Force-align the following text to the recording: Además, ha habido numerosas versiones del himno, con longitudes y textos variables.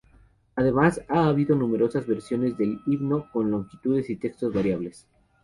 Además, 0.55 0.99
ha 1.09 1.27
habido 1.27 1.55
numerosas 1.55 2.07
versiones 2.07 2.57
del 2.57 2.79
himno, 2.87 3.29
con 3.31 3.51
longitudes 3.51 4.09
y 4.09 4.15
textos 4.15 4.51
variables. 4.51 5.05